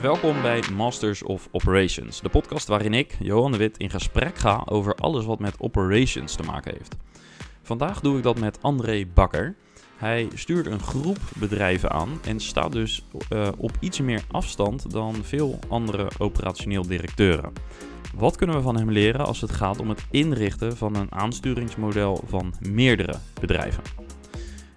[0.00, 4.62] Welkom bij Masters of Operations, de podcast waarin ik, Johan de Wit, in gesprek ga
[4.64, 6.96] over alles wat met operations te maken heeft.
[7.62, 9.54] Vandaag doe ik dat met André Bakker.
[9.96, 15.14] Hij stuurt een groep bedrijven aan en staat dus uh, op iets meer afstand dan
[15.14, 17.52] veel andere operationeel directeuren.
[18.14, 22.24] Wat kunnen we van hem leren als het gaat om het inrichten van een aansturingsmodel
[22.26, 24.05] van meerdere bedrijven?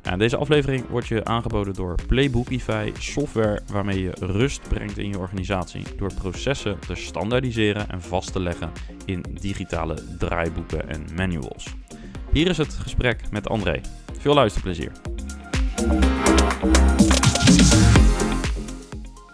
[0.04, 5.20] Nou, deze aflevering wordt je aangeboden door Playbookify, software waarmee je rust brengt in je
[5.20, 8.72] organisatie door processen te standaardiseren en vast te leggen
[9.05, 11.75] in digitale draaiboeken en manuals.
[12.31, 13.81] Hier is het gesprek met André.
[14.20, 14.91] Veel luisterplezier.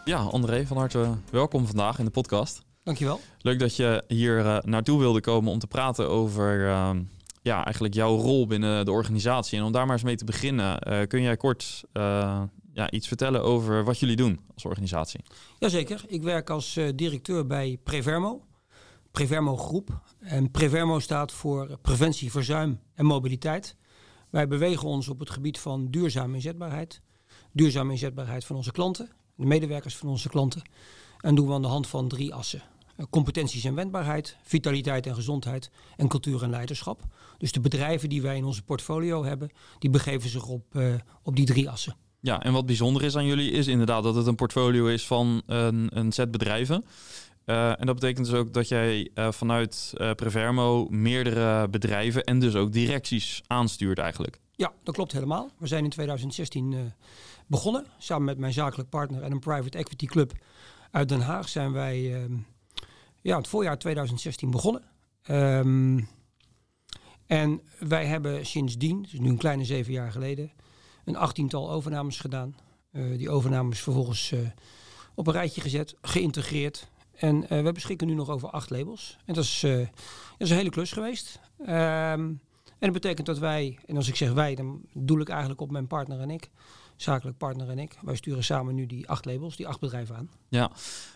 [0.06, 2.64] Ja, André, van harte welkom vandaag in de podcast.
[2.84, 3.20] Dankjewel.
[3.40, 6.90] Leuk dat je hier uh, naartoe wilde komen om te praten over uh,
[7.46, 9.58] ja, eigenlijk jouw rol binnen de organisatie.
[9.58, 11.84] En om daar maar eens mee te beginnen, uh, kun jij kort
[12.74, 15.20] ja, iets vertellen over wat jullie doen als organisatie?
[15.60, 16.04] Jazeker.
[16.08, 18.46] Ik werk als directeur bij Prevermo.
[19.12, 20.00] Prevermo Groep.
[20.20, 23.76] En Prevermo staat voor preventie, verzuim en mobiliteit.
[24.30, 27.02] Wij bewegen ons op het gebied van duurzame inzetbaarheid.
[27.52, 30.70] Duurzame inzetbaarheid van onze klanten, de medewerkers van onze klanten.
[31.20, 32.62] En doen we aan de hand van drie assen.
[33.10, 37.02] Competenties en wendbaarheid, vitaliteit en gezondheid en cultuur en leiderschap.
[37.38, 40.94] Dus de bedrijven die wij in onze portfolio hebben, die begeven zich op, uh,
[41.24, 41.96] op die drie assen.
[42.20, 45.42] Ja, en wat bijzonder is aan jullie is inderdaad dat het een portfolio is van
[45.46, 46.86] een, een set bedrijven.
[47.46, 52.56] Uh, en dat betekent dus ook dat jij uh, vanuit Prevermo meerdere bedrijven en dus
[52.56, 54.40] ook directies aanstuurt eigenlijk.
[54.52, 55.50] Ja, dat klopt helemaal.
[55.58, 56.94] We zijn in 2016
[57.48, 57.86] begonnen.
[57.98, 60.34] Samen met mijn zakelijk partner en een private equity club
[60.96, 62.34] uit Den Haag zijn wij ehm,
[63.26, 64.84] ja, het voorjaar 2016 begonnen.
[65.30, 66.08] Um,
[67.26, 70.52] en wij hebben sindsdien, dus nu een kleine zeven jaar geleden,
[71.06, 72.56] een achttiental overnames gedaan.
[72.92, 74.34] die overnames vervolgens
[75.16, 79.18] op een rijtje gezet, geïntegreerd en uh, we beschikken nu nog over acht labels.
[79.26, 79.88] En dat is, een
[80.38, 81.40] hele klus geweest.
[81.60, 82.40] Um,
[82.80, 85.72] en dat betekent dat wij, en als ik zeg wij, dan doe ik eigenlijk op
[85.72, 86.50] mijn partner en ik,
[86.96, 87.98] zakelijk partner en ik.
[88.02, 90.30] Wij sturen samen nu die acht labels, die acht bedrijven aan.
[90.50, 90.72] Ja,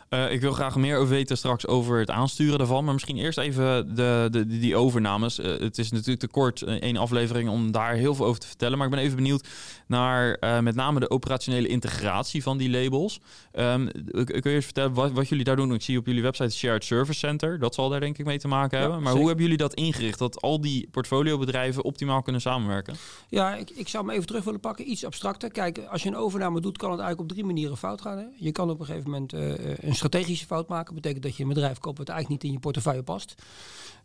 [0.09, 2.84] uh, ik wil graag meer weten straks over het aansturen daarvan.
[2.84, 5.40] Maar misschien eerst even de, de, die overnames.
[5.40, 8.48] Uh, het is natuurlijk te kort, uh, één aflevering, om daar heel veel over te
[8.48, 8.78] vertellen.
[8.78, 9.48] Maar ik ben even benieuwd
[9.88, 13.19] naar met name de operationele integratie van die labels.
[13.53, 15.74] Um, kun je eens vertellen wat, wat, jullie daar doen?
[15.74, 17.59] Ik zie op jullie website Shared Service Center.
[17.59, 19.02] Dat zal daar denk ik mee te maken ja, hebben.
[19.02, 19.19] Maar zeker.
[19.19, 20.19] hoe hebben jullie dat ingericht?
[20.19, 22.96] Dat al die portfoliobedrijven optimaal kunnen samenwerken?
[23.30, 24.90] Ja, ik, ik zou me even terug willen pakken.
[24.90, 25.52] Iets abstracter.
[25.52, 28.18] Kijk, als je een overname doet, kan het eigenlijk op drie manieren fout gaan.
[28.18, 28.25] Hè?
[28.36, 30.94] Je kan op een gegeven moment een strategische fout maken.
[30.94, 33.36] betekent dat je een bedrijf koopt wat eigenlijk niet in je portefeuille past.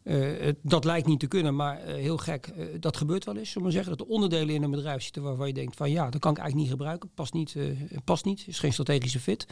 [0.04, 2.52] Uh, dat lijkt niet te kunnen, maar uh, heel gek.
[2.56, 3.50] Uh, dat gebeurt wel eens.
[3.50, 6.10] Zullen we zeggen dat er onderdelen in een bedrijf zitten waarvan je denkt van ja,
[6.10, 7.10] dat kan ik eigenlijk niet gebruiken.
[7.14, 7.56] Past niet,
[8.04, 9.46] past niet is geen strategische fit.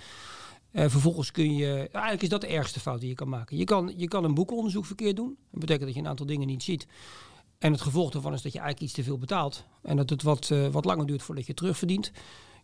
[0.72, 3.56] vervolgens kun je, eigenlijk is dat de ergste fout die je kan maken.
[3.56, 5.36] Je kan, je kan een boekenonderzoek verkeerd doen.
[5.50, 6.86] Dat betekent dat je een aantal dingen niet ziet.
[7.58, 9.64] En het gevolg daarvan is dat je eigenlijk iets te veel betaalt.
[9.82, 12.12] En dat het wat, wat langer duurt voordat je terugverdient.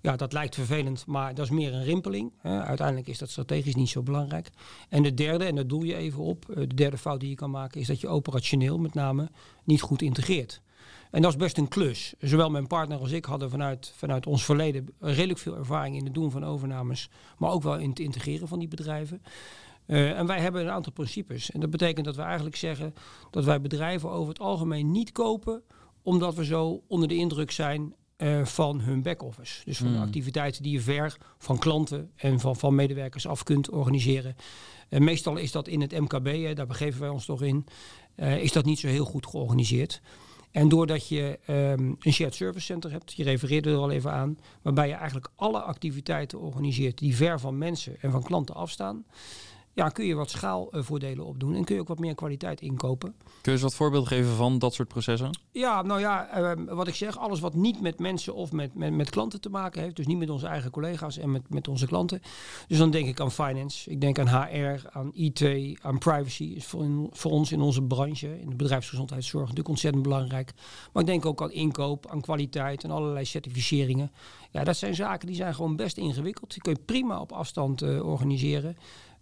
[0.01, 2.33] Ja, dat lijkt vervelend, maar dat is meer een rimpeling.
[2.39, 2.63] Hè.
[2.63, 4.51] Uiteindelijk is dat strategisch niet zo belangrijk.
[4.89, 7.51] En de derde, en dat doe je even op, de derde fout die je kan
[7.51, 9.31] maken, is dat je operationeel met name
[9.65, 10.61] niet goed integreert.
[11.11, 12.15] En dat is best een klus.
[12.19, 16.15] Zowel mijn partner als ik hadden vanuit, vanuit ons verleden redelijk veel ervaring in het
[16.15, 19.23] doen van overnames, maar ook wel in het integreren van die bedrijven.
[19.87, 21.51] Uh, en wij hebben een aantal principes.
[21.51, 22.95] En dat betekent dat we eigenlijk zeggen
[23.31, 25.63] dat wij bedrijven over het algemeen niet kopen,
[26.03, 29.65] omdat we zo onder de indruk zijn uh, van hun back-office.
[29.65, 29.93] Dus van mm.
[29.93, 34.37] de activiteiten die je ver van klanten en van, van medewerkers af kunt organiseren.
[34.91, 37.67] Uh, meestal is dat in het MKB, hè, daar begeven wij ons toch in,
[38.17, 40.01] uh, is dat niet zo heel goed georganiseerd.
[40.51, 44.39] En doordat je um, een shared service center hebt, je refereerde er al even aan,
[44.63, 49.05] waarbij je eigenlijk alle activiteiten organiseert die ver van mensen en van klanten afstaan,
[49.79, 53.15] ja, kun je wat schaalvoordelen opdoen en kun je ook wat meer kwaliteit inkopen.
[53.19, 55.39] Kun je eens wat voorbeelden geven van dat soort processen?
[55.53, 58.93] Ja, nou ja, uh, wat ik zeg, alles wat niet met mensen of met, met,
[58.93, 61.87] met klanten te maken heeft, dus niet met onze eigen collega's en met, met onze
[61.87, 62.21] klanten.
[62.69, 65.45] Dus dan denk ik aan finance, ik denk aan HR, aan IT,
[65.83, 70.03] aan privacy, is voor, in, voor ons in onze branche, in de bedrijfsgezondheidszorg natuurlijk ontzettend
[70.03, 70.53] belangrijk.
[70.93, 74.13] Maar ik denk ook aan inkoop, aan kwaliteit en allerlei certificeringen.
[74.51, 76.53] Ja, dat zijn zaken die zijn gewoon best ingewikkeld.
[76.53, 78.77] Die kun je prima op afstand uh, organiseren.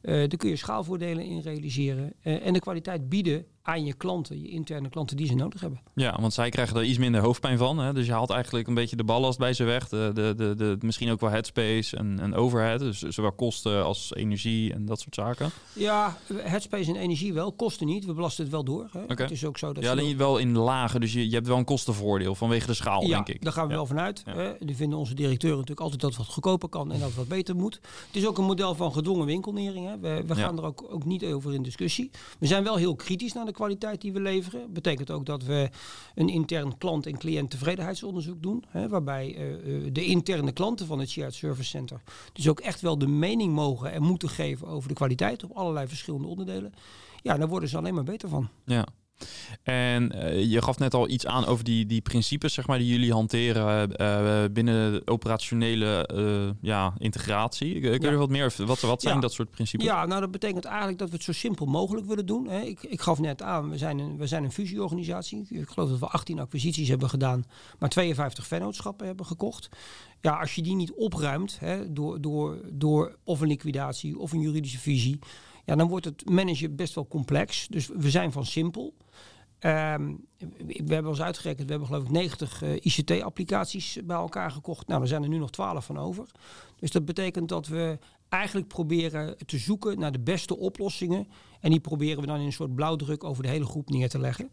[0.07, 2.13] Uh, daar kun je schaalvoordelen in realiseren.
[2.23, 5.81] Uh, en de kwaliteit bieden aan je klanten, je interne klanten die ze nodig hebben.
[5.95, 7.79] Ja, want zij krijgen er iets minder hoofdpijn van.
[7.79, 7.93] Hè?
[7.93, 9.89] Dus je haalt eigenlijk een beetje de ballast bij ze weg.
[9.89, 12.79] De, de, de, de, misschien ook wel headspace en, en overhead.
[12.79, 15.51] Dus zowel kosten als energie en dat soort zaken.
[15.73, 17.53] Ja, headspace en energie wel.
[17.53, 18.05] Kosten niet.
[18.05, 18.89] We belasten het wel door.
[18.93, 19.03] Hè.
[19.03, 19.23] Oké.
[19.23, 21.01] Het is ook zo dat Ja, alleen wel in lagen.
[21.01, 23.43] Dus je, je hebt wel een kostenvoordeel vanwege de schaal, ja, denk ik.
[23.43, 23.77] daar gaan we Ja.
[23.77, 24.23] wel vanuit.
[24.27, 24.35] Ja.
[24.35, 24.53] Hè.
[24.61, 27.75] Nu vinden onze directeuren natuurlijk altijd dat wat goedkoper kan en dat wat beter moet.
[28.07, 29.87] Het is ook een model van gedwongen winkelnering.
[29.87, 29.99] Hè.
[29.99, 32.11] We, we gaan er ook, ook niet over in discussie.
[32.39, 34.73] We zijn wel heel kritisch naar de kwaliteit die we leveren.
[34.73, 35.71] Betekent ook dat we
[36.15, 38.65] een intern klant- en cliënttevredenheidsonderzoek doen.
[38.69, 42.81] Hè, waarbij eh, eh, de interne klanten van het Shared Service Center dus ook echt
[42.81, 46.75] wel de mening mogen en moeten geven over de kwaliteit op allerlei verschillende onderdelen.
[47.23, 48.49] Ja, daar worden ze alleen maar beter van.
[48.65, 48.87] Ja.
[49.63, 52.87] En eh, je gaf net al iets aan over die, die principes zeg maar, die
[52.89, 57.81] jullie hanteren eh, binnen de operationele eh, ja, integratie.
[57.81, 58.09] Kun je Ja.
[58.11, 59.21] er wat meer over- wat, wat zijn Ja.
[59.21, 59.87] dat soort principes?
[59.87, 62.49] Ja, nou dat betekent eigenlijk dat we het zo simpel mogelijk willen doen.
[62.49, 62.61] Hè.
[62.61, 65.47] Ik, ik gaf net aan, we zijn, een, we zijn een fusieorganisatie.
[65.49, 67.45] Ik geloof dat we 18 acquisities hebben gedaan,
[67.79, 69.69] maar 52 vennootschappen hebben gekocht.
[70.21, 74.41] Ja, als je die niet opruimt hè, door, door, door of een liquidatie of een
[74.41, 75.19] juridische fusie,
[75.67, 77.67] ja, dan wordt het managen best wel complex.
[77.69, 78.95] Dus we zijn van simpel.
[79.59, 80.15] Ehm,
[80.67, 84.87] we hebben ons uitgerekend, we hebben geloof ik 90 eh, ICT-applicaties bij elkaar gekocht.
[84.87, 86.31] Nou, er zijn er nu nog 12 van over.
[86.79, 87.99] Dus dat betekent dat we
[88.29, 91.29] eigenlijk proberen te zoeken naar de beste oplossingen.
[91.61, 94.19] En die proberen we dan in een soort blauwdruk over de hele groep neer te
[94.19, 94.51] leggen.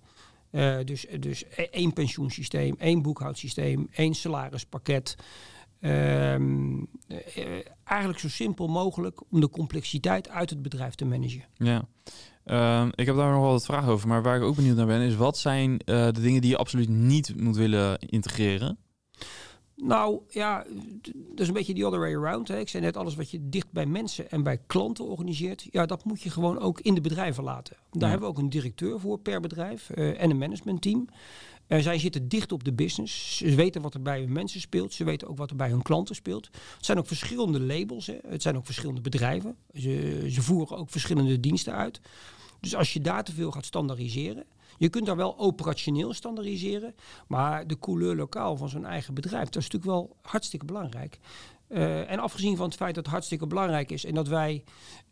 [0.50, 5.16] Eh, dus, dus e- één pensioensysteem, één boekhoudsysteem, één salarispakket.
[5.84, 7.46] Ehm, eh,
[7.84, 11.44] eigenlijk zo simpel mogelijk om de complexiteit uit het bedrijf te managen.
[11.54, 11.88] Ja.
[12.44, 14.08] Ehm, ik heb daar nog wel wat vragen over.
[14.08, 16.58] Maar waar ik ook benieuwd naar ben, is wat zijn eh, de dingen die je
[16.58, 18.78] absoluut niet moet willen integreren?
[19.76, 20.66] Nou ja,
[21.02, 22.48] dat is een beetje the other way around.
[22.48, 22.60] Hè.
[22.60, 26.04] Ik zei net, alles wat je dicht bij mensen en bij klanten organiseert, ja, dat
[26.06, 27.76] moet je gewoon ook in de bedrijven laten.
[27.92, 28.08] Daar Ja.
[28.10, 31.08] hebben we ook een directeur voor per bedrijf eh, en een managementteam.
[31.68, 33.38] Eh, zij zitten dicht op de business.
[33.38, 34.94] Ze weten wat er bij hun mensen speelt.
[34.94, 36.50] Ze weten ook wat er bij hun klanten speelt.
[36.76, 38.08] Het zijn ook verschillende labels.
[38.08, 38.18] Hè.
[38.28, 39.56] Het zijn ook verschillende bedrijven.
[39.74, 42.02] Ze, ze voeren ook verschillende diensten uit.
[42.60, 44.46] Dus als je daar te veel gaat standaardiseren.
[44.78, 46.96] Je kunt daar wel operationeel standaardiseren.
[47.28, 51.20] Maar de couleur lokaal van zo'n eigen bedrijf, dat is natuurlijk wel hartstikke belangrijk.
[51.68, 54.64] Eh, en afgezien van het feit dat het hartstikke belangrijk is en dat wij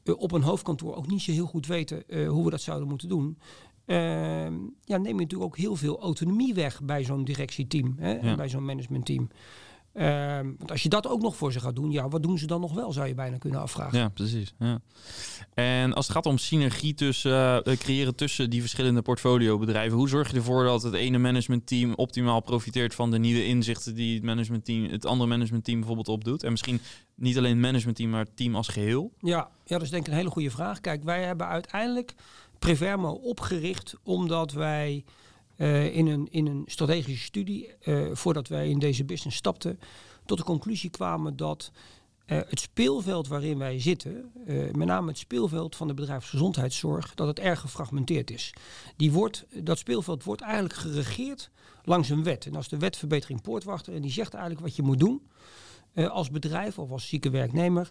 [0.03, 3.09] eh, op een hoofdkantoor ook niet zo heel goed weten hoe we dat zouden moeten
[3.09, 3.38] doen.
[3.85, 8.19] Ehm, ja, neem je natuurlijk ook heel veel autonomie weg bij zo'n directieteam hè, Ja.
[8.19, 9.29] en bij zo'n managementteam.
[9.93, 12.47] Ehm, want als je dat ook nog voor ze gaat doen, ja, wat doen ze
[12.47, 13.99] dan nog wel, zou je bijna kunnen afvragen.
[13.99, 14.53] Ja, precies.
[14.59, 14.81] Ja.
[15.53, 20.31] En als het gaat om synergie tussen, eh, creëren tussen die verschillende portfoliobedrijven, hoe zorg
[20.31, 24.83] je ervoor dat het ene managementteam optimaal profiteert van de nieuwe inzichten die het managementteam,
[24.83, 26.43] het andere managementteam bijvoorbeeld opdoet?
[26.43, 26.79] En misschien
[27.15, 29.11] niet alleen het managementteam, maar het team als geheel?
[29.19, 30.81] Ja, ja, dat is denk ik een hele goede vraag.
[30.81, 32.13] Kijk, wij hebben uiteindelijk
[32.61, 35.03] Prevermo opgericht omdat wij
[35.55, 39.79] eh, in, een, in een strategische studie, eh, voordat wij in deze business stapten,
[40.25, 41.71] tot de conclusie kwamen dat
[42.25, 44.31] eh, het speelveld waarin wij zitten,
[44.71, 48.53] met name het speelveld van de bedrijfsgezondheidszorg, dat het erg gefragmenteerd is.
[48.97, 51.49] Die wordt, dat speelveld wordt eigenlijk geregeerd
[51.83, 52.45] langs een wet.
[52.45, 55.21] En als de wetverbetering poortwachter en die zegt eigenlijk wat je moet doen
[55.93, 57.89] als bedrijf of als zieke werknemer.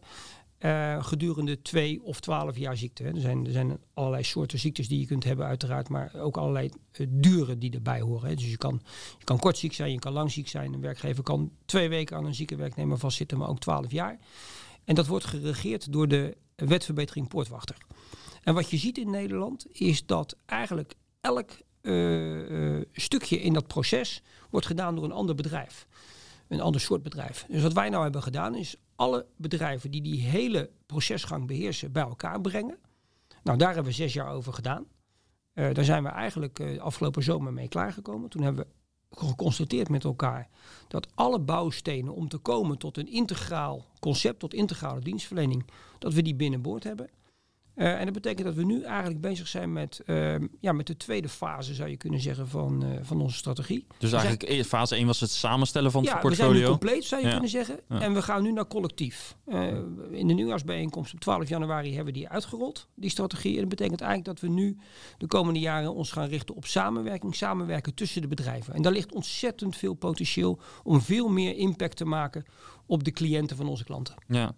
[0.61, 3.03] Eh, gedurende twee of twaalf jaar ziekte.
[3.03, 3.11] hè.
[3.15, 6.71] Er zijn, er zijn allerlei soorten ziektes die je kunt hebben uiteraard, maar ook allerlei
[6.93, 8.29] eh, duren die erbij horen.
[8.29, 8.35] Hè.
[8.35, 8.81] Dus je kan,
[9.19, 10.73] je kan kort ziek zijn, je kan lang ziek zijn.
[10.73, 14.19] Een werkgever kan twee weken aan een zieke werknemer vastzitten, maar ook twaalf jaar.
[14.85, 17.77] En dat wordt geregeerd door de wetverbetering poortwachter.
[18.43, 24.23] En wat je ziet in Nederland is dat eigenlijk elk eh, stukje in dat proces
[24.51, 25.87] wordt gedaan door een ander bedrijf.
[26.49, 27.45] Een ander soort bedrijf.
[27.49, 32.03] Dus wat wij nou hebben gedaan is alle bedrijven die die hele procesgang beheersen bij
[32.03, 32.79] elkaar brengen.
[33.43, 34.87] Nou, daar hebben we zes jaar over gedaan.
[35.53, 38.31] Eh, daar zijn we eigenlijk eh, afgelopen zomer mee klaargekomen.
[38.31, 40.49] Toen hebben we geconstateerd met elkaar
[40.89, 45.65] dat alle bouwstenen om te komen tot een integraal concept, tot integrale dienstverlening,
[45.99, 47.11] dat we die binnenboord hebben.
[47.81, 50.97] Eh, en dat betekent dat we nu eigenlijk bezig zijn met, ehm, ja, met de
[50.97, 53.87] tweede fase, zou je kunnen zeggen, van, eh, van onze strategie.
[53.99, 56.55] Dus zijn- eigenlijk e- fase 1 was het samenstellen van het ja, we zijn nu
[56.55, 56.71] portfolio.
[56.79, 57.33] compleet, zou je Ja.
[57.33, 57.81] kunnen zeggen.
[57.89, 58.01] Ja.
[58.01, 59.37] En we gaan nu naar collectief.
[59.47, 59.67] Eh,
[60.11, 63.55] in de nieuwjaarsbijeenkomst op 12 januari hebben we die uitgerold, die strategie.
[63.55, 64.77] En dat betekent eigenlijk dat we nu
[65.19, 67.35] de komende jaren ons gaan richten op samenwerking.
[67.37, 68.75] Samenwerken tussen de bedrijven.
[68.75, 72.45] En daar ligt ontzettend veel potentieel om veel meer impact te maken
[72.87, 74.15] op de cliënten van onze klanten.
[74.27, 74.55] Ja.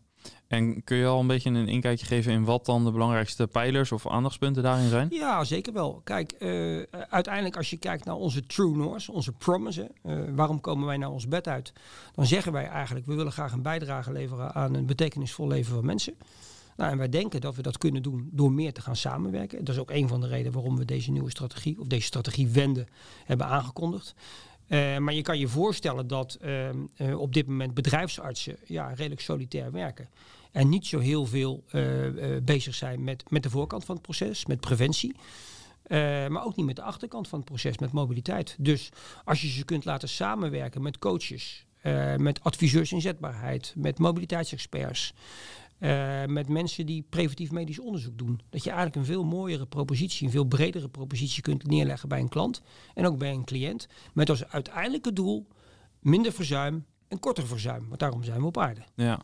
[0.46, 3.92] En kun je al een beetje een inkijkje geven in wat dan de belangrijkste pijlers
[3.92, 5.08] of aandachtspunten daarin zijn?
[5.10, 6.00] Ja, zeker wel.
[6.04, 10.86] Kijk, eh, uiteindelijk als je kijkt naar onze true north, onze promise, eh, waarom komen
[10.86, 11.72] wij nou ons bed uit?
[12.14, 15.86] Dan zeggen wij eigenlijk, we willen graag een bijdrage leveren aan een betekenisvol leven van
[15.86, 16.14] mensen.
[16.76, 19.64] Nou, en wij denken dat we dat kunnen doen door meer te gaan samenwerken.
[19.64, 22.48] Dat is ook een van de redenen waarom we deze nieuwe strategie, of deze strategie
[22.48, 22.86] wenden,
[23.24, 24.14] hebben aangekondigd.
[24.68, 26.38] Uh, maar je kan je voorstellen dat
[26.96, 30.08] uh, op dit moment bedrijfsartsen ja, redelijk solitair werken.
[30.52, 31.82] En niet zo heel veel uh,
[32.42, 35.16] bezig zijn met, met de voorkant van het proces, met preventie.
[36.28, 38.56] maar ook niet met de achterkant van het proces, met mobiliteit.
[38.58, 38.88] Dus
[39.24, 41.66] als je ze kunt laten samenwerken met coaches,
[42.16, 45.14] met adviseurs inzetbaarheid, met mobiliteitsexperts,
[45.82, 48.40] uh, met mensen die preventief medisch onderzoek doen.
[48.50, 52.28] Dat je eigenlijk een veel mooiere propositie, een veel bredere propositie kunt neerleggen bij een
[52.28, 52.62] klant
[52.94, 53.88] en ook bij een cliënt.
[54.12, 55.46] Met als uiteindelijke doel
[56.00, 57.88] minder verzuim en korter verzuim.
[57.88, 58.80] Want daarom zijn we op aarde.
[58.94, 59.20] Ja.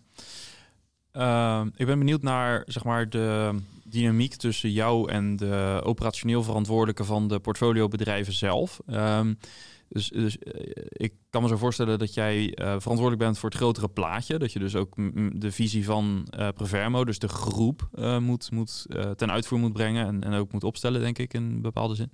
[1.13, 7.05] Uh, ik ben benieuwd naar zeg maar, de dynamiek tussen jou en de operationeel verantwoordelijke
[7.05, 8.81] van de portfoliobedrijven zelf.
[8.87, 9.39] Um,
[9.89, 13.59] dus, dus eh, ik kan me zo voorstellen dat jij uh, verantwoordelijk bent voor het
[13.59, 14.39] grotere plaatje.
[14.39, 14.95] Dat je dus ook
[15.33, 17.89] de visie van uh, Prevermo, dus de groep,
[18.21, 20.07] moet, moet, ten uitvoer moet brengen.
[20.07, 22.11] En, en ook moet opstellen, denk ik, in bepaalde zin.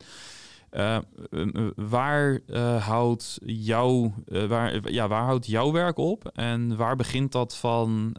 [1.76, 2.40] waar,
[2.78, 6.30] houdt jouw, waar, ja, waar houdt jouw werk op?
[6.34, 8.12] En waar begint dat van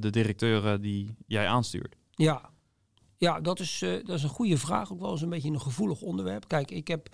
[0.00, 1.96] de directeuren die jij aanstuurt?
[2.10, 2.50] Ja,
[3.16, 4.92] ja dat, is, dat is een goede vraag.
[4.92, 6.48] Ook wel eens een beetje een gevoelig onderwerp.
[6.48, 7.08] Kijk, ik heb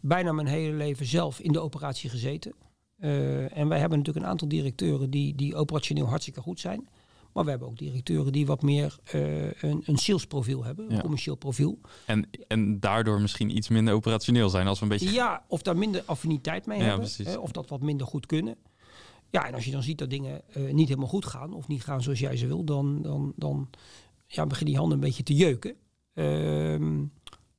[0.00, 2.54] bijna mijn hele leven zelf in de operatie gezeten.
[2.98, 6.88] Uh, en wij hebben natuurlijk een aantal directeuren die, die operationeel hartstikke goed zijn.
[7.32, 11.34] Maar we hebben ook directeuren die wat meer uh, een, een salesprofiel hebben, een commercieel
[11.34, 11.78] profiel.
[12.06, 15.12] En, en daardoor misschien iets minder operationeel zijn als we een beetje...
[15.12, 17.08] Ja, of daar minder affiniteit mee ja, hebben.
[17.22, 18.56] Hè, of dat wat minder goed kunnen.
[19.30, 21.84] Ja, en als je dan ziet dat dingen uh, niet helemaal goed gaan, of niet
[21.84, 23.70] gaan zoals jij ze wil, dan, dan, dan
[24.26, 25.74] ja, beginnen die handen een beetje te jeuken.
[26.14, 27.06] Uh,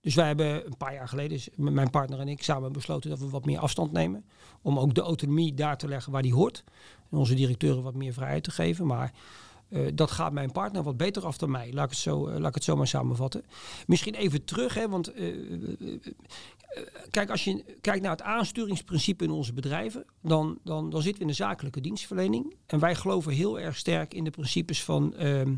[0.02, 3.20] dus wij hebben een paar jaar geleden, met mijn partner en ik, samen besloten dat
[3.20, 4.26] we wat meer afstand nemen.
[4.62, 6.64] Om ook de autonomie daar te leggen waar die hoort.
[7.12, 8.86] En onze directeuren wat meer vrijheid te geven.
[8.86, 9.14] Maar
[9.70, 11.74] uh, dat gaat mijn partner wat beter af dan mij.
[11.74, 13.44] Laat ik het zo, uh, laat ik het zo maar samenvatten.
[13.88, 16.00] Misschien even terug, hè, want uh,
[17.10, 21.22] kijk, als je kijkt naar het aansturingsprincipe in onze bedrijven, dan, dan, dan zitten we
[21.22, 22.56] in de zakelijke dienstverlening.
[22.66, 25.56] En wij geloven heel erg sterk in de principes van ehm,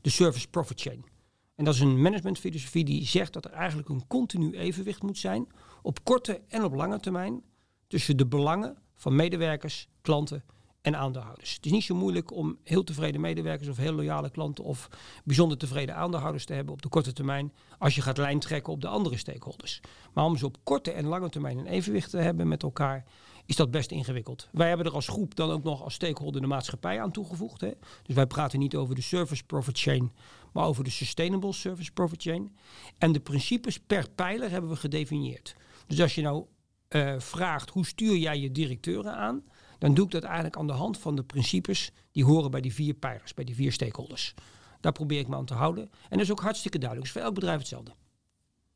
[0.00, 1.13] de service profit chain.
[1.54, 5.48] En dat is een managementfilosofie die zegt dat er eigenlijk een continu evenwicht moet zijn
[5.82, 7.42] op korte en op lange termijn
[7.86, 10.44] tussen de belangen van medewerkers, klanten
[10.80, 11.54] en aandeelhouders.
[11.54, 14.88] Het is niet zo moeilijk om heel tevreden medewerkers of heel loyale klanten of
[15.24, 18.88] bijzonder tevreden aandeelhouders te hebben op de korte termijn als je gaat lijntrekken op de
[18.88, 19.80] andere stakeholders.
[20.12, 23.04] Maar om ze op korte en lange termijn een evenwicht te hebben met elkaar,
[23.46, 24.48] is dat best ingewikkeld.
[24.52, 27.60] Wij hebben er als groep dan ook nog als stakeholder de maatschappij aan toegevoegd.
[27.60, 27.70] Hè?
[28.02, 30.12] Dus wij praten niet over de service profit chain,
[30.52, 32.56] maar over de sustainable service profit chain.
[32.98, 35.56] En de principes per pijler hebben we gedefinieerd.
[35.86, 36.44] Dus als je nou
[36.88, 39.42] uh, vraagt hoe stuur jij je directeuren aan,
[39.78, 42.74] dan doe ik dat eigenlijk aan de hand van de principes die horen bij die
[42.74, 44.34] vier pijlers, bij die vier stakeholders.
[44.80, 45.82] Daar probeer ik me aan te houden.
[45.82, 47.12] En dat is ook hartstikke duidelijk.
[47.12, 47.92] Dus voor elk bedrijf hetzelfde.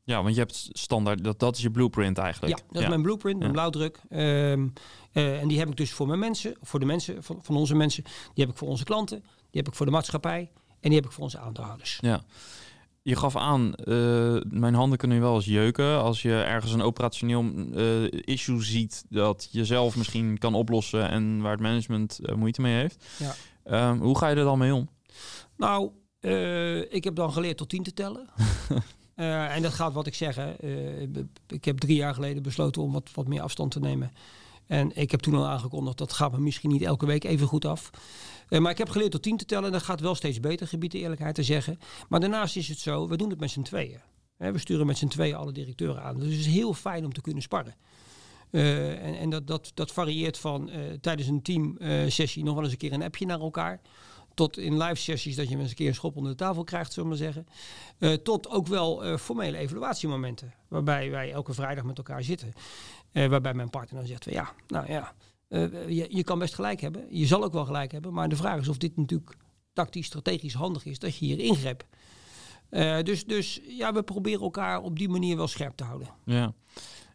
[0.09, 2.57] Ja, want je hebt standaard, dat, dat is je blueprint eigenlijk.
[2.57, 3.55] Ja, dat is mijn blueprint, mijn ja.
[3.55, 4.01] blauwdruk.
[4.09, 4.73] Um,
[5.13, 7.75] uh, en die heb ik dus voor mijn mensen, voor de mensen, van, van onze
[7.75, 8.03] mensen.
[8.03, 11.05] Die heb ik voor onze klanten, die heb ik voor de maatschappij en die heb
[11.05, 11.97] ik voor onze aandeelhouders.
[12.01, 12.23] Ja.
[13.01, 17.43] Je gaf aan, uh, mijn handen kunnen wel eens jeuken als je ergens een operationeel
[17.43, 22.75] uh, issue ziet dat je zelf misschien kan oplossen en waar het management moeite mee
[22.75, 23.05] heeft.
[23.17, 23.89] Ja.
[23.89, 24.89] Um, hoe ga je er dan mee om?
[25.57, 25.91] Nou,
[26.89, 28.29] ik heb dan geleerd tot tien te tellen.
[29.19, 30.35] Uh, en dat gaat wat ik zeg.
[30.35, 30.63] Hè.
[30.63, 34.11] Uh, ik heb drie jaar geleden besloten om wat, wat meer afstand te nemen.
[34.67, 37.65] En ik heb toen al aangekondigd, dat gaat me misschien niet elke week even goed
[37.65, 37.89] af.
[38.49, 40.67] Uh, maar ik heb geleerd tot tien te tellen en dat gaat wel steeds beter,
[40.67, 41.79] gebied de eerlijkheid te zeggen.
[42.09, 43.99] Maar daarnaast is het zo, we doen het met z'n tweeën.
[44.37, 46.15] we sturen met z'n tweeën alle directeuren aan.
[46.15, 47.75] Dus het is heel fijn om te kunnen sparren.
[48.51, 50.69] En, en dat, dat, dat varieert van
[51.01, 53.81] tijdens een teamsessie nog wel eens een keer een appje naar elkaar
[54.39, 56.93] tot in live sessies dat je eens een keer een schop onder de tafel krijgt,
[56.93, 57.47] zullen we maar zeggen.
[57.99, 62.53] Uh, tot ook wel uh, formele evaluatiemomenten, waarbij wij elke vrijdag met elkaar zitten.
[63.11, 65.13] Uh, waarbij mijn partner dan zegt, van, ja, nou ja,
[65.87, 67.05] je, je kan best gelijk hebben.
[67.09, 69.35] Je zal ook wel gelijk hebben, maar de vraag is of dit natuurlijk
[69.73, 71.85] tactisch, strategisch handig is dat je hier ingrept.
[73.05, 76.07] dus, dus ja, we proberen elkaar op die manier wel scherp te houden.
[76.25, 76.53] Ja.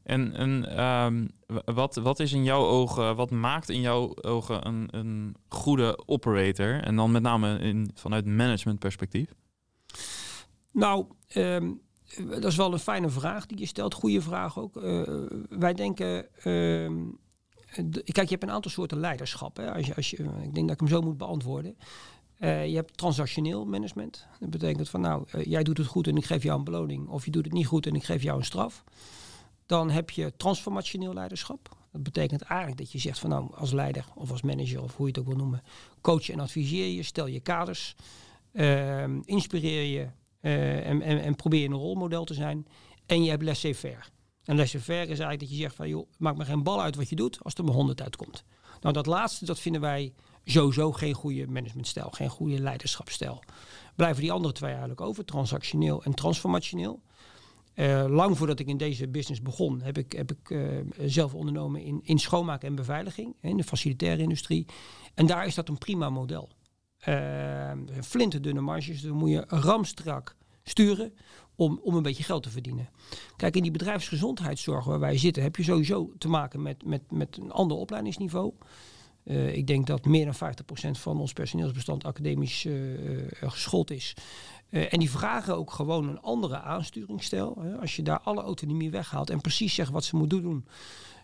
[0.04, 1.30] En, um,
[1.64, 6.82] wat, wat is in jouw ogen, wat maakt in jouw ogen een, een goede operator?
[6.82, 9.34] En dan met name in, vanuit managementperspectief?
[10.70, 11.80] Nou, um,
[12.16, 13.94] dat is wel een fijne vraag die je stelt.
[13.94, 14.76] Goede vraag ook.
[14.76, 15.02] Uh,
[15.49, 16.26] wij denken.
[16.44, 16.90] Uh,
[18.04, 19.56] kijk, je hebt een aantal soorten leiderschap.
[19.56, 19.73] Hè?
[19.73, 21.76] Als als je, ik denk dat ik hem zo moet beantwoorden.
[22.38, 24.26] Uh, je hebt transactioneel management.
[24.40, 27.08] Dat betekent van nou, uh, jij doet het goed en ik geef jou een beloning.
[27.08, 28.84] Of je doet het niet goed en ik geef jou een straf.
[29.66, 31.76] Dan heb je transformationeel leiderschap.
[31.92, 35.06] Dat betekent eigenlijk dat je zegt van nou als leider of als manager of hoe
[35.06, 35.62] je het ook wil noemen,
[36.00, 37.94] coach en adviseer je, stel je kaders.
[38.52, 40.09] Ehm, inspireer je
[40.40, 42.66] en, en, en probeer je een rolmodel te zijn.
[43.06, 44.02] En je hebt laissez-faire.
[44.44, 47.09] En laissez-faire is eigenlijk dat je zegt van joh, maak me geen bal uit wat
[47.09, 48.44] je doet als er maar 100 uitkomt.
[48.80, 50.12] Nou, dat laatste, dat vinden wij
[50.44, 53.42] sowieso geen goede managementstijl, geen goede leiderschapsstijl.
[53.97, 57.02] Blijven die andere twee eigenlijk over, transactioneel en transformationeel.
[57.75, 61.83] Uh, lang voordat ik in deze business begon, heb ik, heb ik uh, zelf ondernomen
[61.83, 64.66] in, in schoonmaak en beveiliging, in de facilitaire industrie.
[65.14, 66.49] En daar is dat een prima model.
[67.09, 71.14] Uh, flinterdunne marges, dan moet je ramstrak sturen
[71.54, 72.88] om, om een beetje geld te verdienen.
[73.37, 77.37] Kijk, in die bedrijfsgezondheidszorg waar wij zitten, heb je sowieso te maken met, met, met
[77.37, 78.52] een ander opleidingsniveau.
[79.52, 84.14] Ik denk dat meer dan 50% van ons personeelsbestand academisch uh, geschoold is.
[84.75, 87.57] Uh, en die vragen ook gewoon een andere aansturingsstijl.
[87.61, 87.76] Hè.
[87.76, 90.66] Als je daar alle autonomie weghaalt en precies zegt wat ze moeten doen,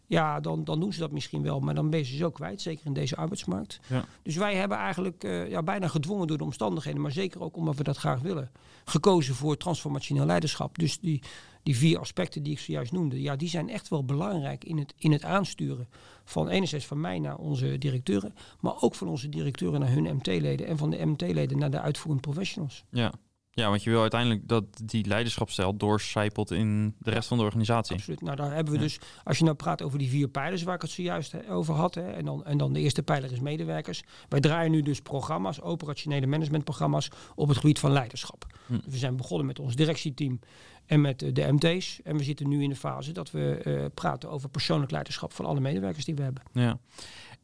[0.06, 2.60] ja, dan, dan doen ze dat misschien wel, maar dan ben je ze zo kwijt,
[2.60, 3.80] zeker in deze arbeidsmarkt.
[3.86, 4.04] Ja.
[4.22, 7.76] Dus wij hebben eigenlijk uh, ja, bijna gedwongen door de omstandigheden, maar zeker ook omdat
[7.76, 8.50] we dat graag willen,
[8.84, 10.78] gekozen voor transformationeel leiderschap.
[10.78, 11.22] Dus die,
[11.62, 14.94] die vier aspecten die ik zojuist noemde, ja, die zijn echt wel belangrijk in het,
[14.98, 15.88] in het aansturen
[16.24, 20.66] van enerzijds van mij naar onze directeuren, maar ook van onze directeuren naar hun MT-leden
[20.66, 22.84] en van de MT-leden naar de uitvoerend professionals.
[22.90, 23.12] Ja,
[23.50, 27.96] ja, want je wil uiteindelijk dat die leiderschapsstijl doorcijpelt in de rest van de organisatie.
[27.96, 28.20] Absoluut.
[28.20, 30.82] Nou, daar hebben we dus, als je nou praat over die vier pijlers waar ik
[30.82, 34.02] het zojuist over had, hè, en, dan, en dan de eerste pijler is medewerkers.
[34.28, 38.46] Wij draaien nu dus programma's, operationele managementprogramma's op het gebied van leiderschap.
[38.66, 38.78] Hm.
[38.84, 40.40] We zijn begonnen met ons directieteam
[40.86, 42.00] en met de MT's.
[42.04, 45.46] En we zitten nu in de fase dat we uh, praten over persoonlijk leiderschap van
[45.46, 46.42] alle medewerkers die we hebben.
[46.52, 46.78] Ja.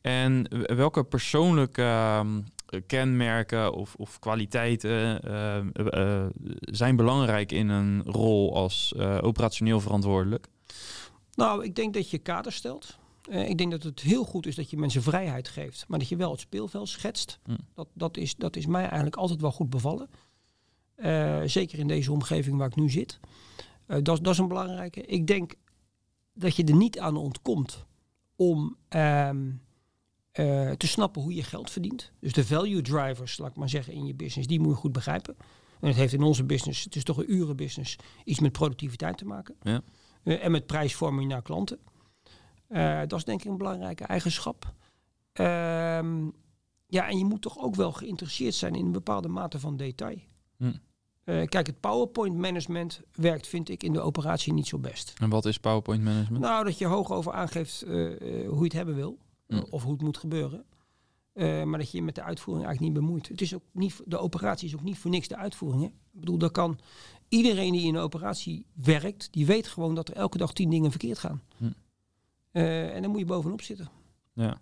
[0.01, 2.41] En welke persoonlijke ehm,
[2.87, 5.21] kenmerken of, of kwaliteiten
[5.95, 6.27] uh,
[6.61, 10.49] zijn belangrijk in een rol als operationeel verantwoordelijk?
[11.35, 12.99] Nou, ik denk dat je kader stelt.
[13.29, 16.17] ik denk dat het heel goed is dat je mensen vrijheid geeft, maar dat je
[16.17, 17.39] wel het speelveld schetst.
[17.45, 17.57] Hm.
[17.75, 20.09] Dat, dat, is, dat is mij eigenlijk altijd wel goed bevallen.
[21.49, 23.21] zeker in deze omgeving waar ik nu zit.
[23.87, 25.01] dat, dat is een belangrijke.
[25.01, 25.55] Ik denk
[26.37, 27.87] dat je er niet aan ontkomt
[28.37, 29.51] om ehm,
[30.39, 32.13] uh, te snappen hoe je geld verdient.
[32.21, 34.93] Dus de value drivers, laat ik maar zeggen, in je business, die moet je goed
[34.93, 35.37] begrijpen.
[35.81, 39.25] En het heeft in onze business, het is toch een urenbusiness, iets met productiviteit te
[39.25, 39.55] maken.
[39.63, 39.83] Ja.
[40.25, 41.79] Uh, en met prijsvorming naar klanten.
[42.69, 44.75] Uh, dat is denk ik een belangrijke eigenschap.
[45.33, 46.25] Ehm,
[46.87, 50.19] ja, en je moet toch ook wel geïnteresseerd zijn in een bepaalde mate van detail.
[50.57, 50.73] Hm.
[51.25, 55.13] kijk, het PowerPoint management werkt, vind ik, in de operatie niet zo best.
[55.21, 56.43] En wat is PowerPoint management?
[56.43, 59.19] Nou, dat je hoog over aangeeft hoe je het hebben wil.
[59.49, 59.67] Mm.
[59.71, 60.65] of hoe het moet gebeuren.
[61.35, 63.29] Uh, maar dat je je met de uitvoering eigenlijk niet bemoeit.
[63.29, 65.83] Het is ook niet, de operatie is ook niet voor niks de uitvoering.
[65.83, 65.89] Hè?
[65.89, 66.79] Ik bedoel, dat kan
[67.29, 70.91] iedereen die in een operatie werkt, die weet gewoon dat er elke dag tien dingen
[70.91, 71.43] verkeerd gaan.
[71.59, 71.75] Mm.
[72.53, 73.89] Uh, en dan moet je bovenop zitten.
[74.35, 74.61] Ja.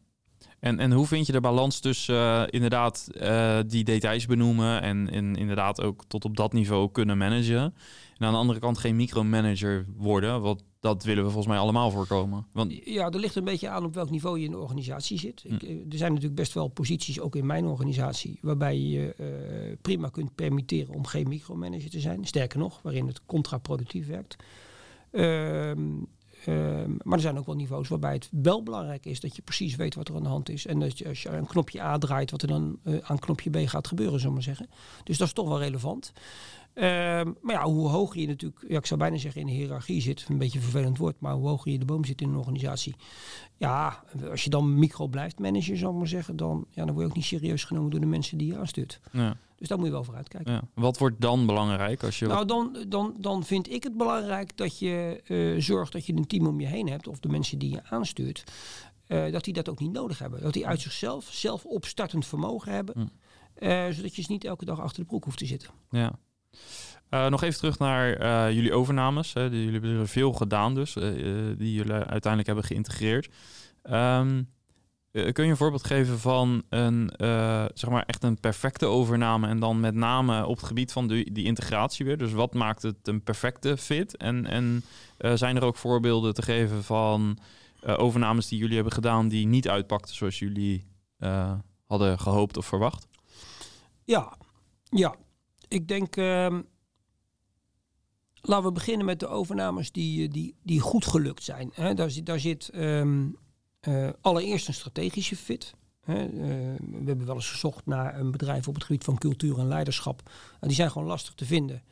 [0.61, 3.09] En, en hoe vind je de balans tussen uh, inderdaad
[3.67, 7.75] die details benoemen en, en inderdaad ook tot op dat niveau kunnen managen?
[8.17, 11.91] En aan de andere kant geen micromanager worden, wat dat willen we volgens mij allemaal
[11.91, 12.47] voorkomen.
[12.53, 12.85] Want...
[12.85, 15.43] Ja, er ligt een beetje aan op welk niveau je in de organisatie zit.
[15.45, 15.67] Ik, hm.
[15.67, 20.09] eh, er zijn natuurlijk best wel posities, ook in mijn organisatie, waarbij je uh, prima
[20.09, 22.25] kunt permitteren om geen micromanager te zijn.
[22.25, 24.37] Sterker nog, waarin het contraproductief werkt.
[25.11, 25.79] Ehm,
[26.45, 29.77] ehm, maar er zijn ook wel niveaus waarbij het wel belangrijk is dat je precies
[29.77, 30.67] weet wat er aan de hand is.
[30.67, 33.51] En dat je als je een knopje A draait, wat er dan uh, aan knopje
[33.51, 34.69] B gaat gebeuren, zullen we maar zeggen.
[35.05, 36.13] Dus dat is toch wel relevant.
[36.75, 40.01] Ehm, maar ja, hoe hoger je natuurlijk, ja, ik zou bijna zeggen in de hiërarchie
[40.01, 42.37] zit, een beetje een vervelend woord, maar hoe hoger je de boom zit in een
[42.37, 42.95] organisatie.
[43.57, 47.05] Ja, als je dan micro blijft managen, zou ik maar zeggen, dan, ja, dan word
[47.05, 49.01] je ook niet serieus genomen door de mensen die je aanstuurt.
[49.13, 49.37] Ja.
[49.57, 50.53] Dus daar moet je wel voor uitkijken.
[50.53, 50.63] Ja.
[50.75, 52.27] Wat wordt dan belangrijk als je.
[52.27, 56.27] Nou, dan, dan, dan vind ik het belangrijk dat je uh, zorgt dat je een
[56.27, 58.45] team om je heen hebt, of de mensen die je aanstuurt,
[59.09, 60.43] uh, dat die dat ook niet nodig hebben.
[60.43, 63.67] Dat die uit zichzelf zelf opstartend vermogen hebben, hm.
[63.67, 65.71] uh, zodat je dus niet elke dag achter de broek hoeft te zitten.
[65.91, 66.19] Ja.
[67.11, 69.33] Uh, nog even terug naar uh, jullie overnames.
[69.33, 69.43] Hè.
[69.43, 71.03] Jullie hebben er veel gedaan dus, uh,
[71.59, 73.29] die jullie uiteindelijk hebben geïntegreerd.
[73.91, 74.53] Um,
[75.33, 77.11] kun je een voorbeeld geven van een,
[77.75, 81.33] zeg maar echt een perfecte overname en dan met name op het gebied van die,
[81.33, 82.19] die integratie weer?
[82.19, 84.17] Dus wat maakt het een perfecte fit?
[84.17, 84.85] En, en
[85.39, 87.39] zijn er ook voorbeelden te geven van
[87.83, 90.87] overnames die jullie hebben gedaan die niet uitpakten zoals jullie
[91.87, 93.09] hadden gehoopt of verwacht?
[94.05, 94.37] Ja,
[94.85, 95.15] ja.
[95.69, 96.59] Ik denk, uh,
[98.41, 101.71] laten we beginnen met de overnames die, die, die goed gelukt zijn.
[101.75, 101.95] Hè.
[101.95, 103.37] Daar, daar zit um,
[103.89, 105.75] uh, allereerst een strategische fit.
[106.01, 106.29] Hè.
[106.29, 106.41] Uh,
[106.79, 110.31] we hebben wel eens gezocht naar een bedrijf op het gebied van cultuur en leiderschap.
[110.61, 111.83] En die zijn gewoon lastig te vinden.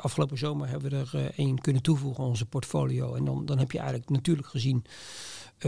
[0.00, 3.14] Afgelopen zomer hebben we er één kunnen toevoegen aan onze portfolio.
[3.14, 4.84] En dan, dan heb je eigenlijk natuurlijk gezien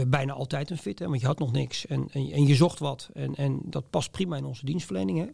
[0.07, 0.99] bijna altijd een fit.
[0.99, 3.09] Hè, want je had nog niks en, en, en je zocht wat.
[3.13, 5.17] En, en dat past prima in onze dienstverlening.
[5.17, 5.27] Hè.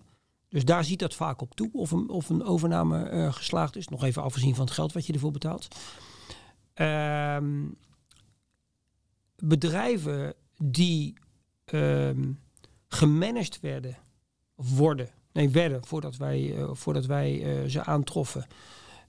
[0.53, 3.87] Dus daar ziet dat vaak op toe of een, of een overname uh, geslaagd is.
[3.87, 5.67] Nog even afgezien van het geld wat je ervoor betaalt.
[6.75, 7.75] Um,
[9.35, 11.13] bedrijven die
[11.65, 12.39] um,
[12.87, 13.97] gemanaged werden,
[14.55, 18.47] of worden, nee, werden voordat wij, uh, voordat wij uh, ze aantroffen.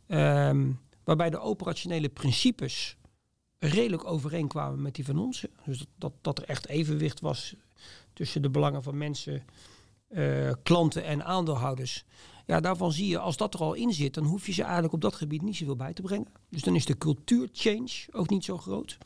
[0.07, 2.97] Um, waarbij de operationele principes
[3.59, 5.47] redelijk overeenkwamen met die van ons.
[5.65, 7.55] Dus dat, dat, dat er echt evenwicht was
[8.13, 9.45] tussen de belangen van mensen,
[10.15, 12.05] uh, klanten en aandeelhouders.
[12.47, 14.95] Ja, daarvan zie je, als dat er al in zit, dan hoef je ze eigenlijk
[14.95, 16.29] op dat gebied niet zoveel bij te brengen.
[16.49, 18.99] Dus dan is de cultuurchange ook niet zo groot.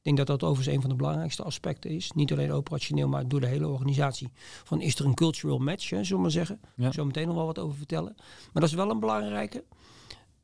[0.00, 2.12] Ik denk dat dat overigens een van de belangrijkste aspecten is.
[2.12, 4.32] Niet alleen operationeel, maar door de hele organisatie.
[4.64, 6.60] Van is er een cultural match, hè, zullen we maar zeggen.
[6.76, 6.92] Ja.
[6.92, 8.14] Zo meteen nog wel wat over vertellen.
[8.16, 9.64] Maar dat is wel een belangrijke.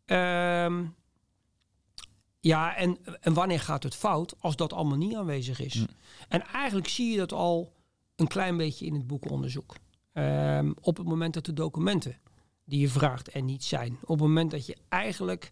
[0.06, 0.94] Um,
[2.40, 5.74] ja, en, en wanneer gaat het fout als dat allemaal niet aanwezig is?
[5.74, 5.86] Mm.
[6.28, 7.72] En eigenlijk zie je dat al
[8.16, 9.74] een klein beetje in het boekonderzoek.
[10.18, 12.18] Um, op het moment dat de documenten
[12.64, 13.98] die je vraagt er niet zijn.
[14.02, 15.50] Op het moment dat je eigenlijk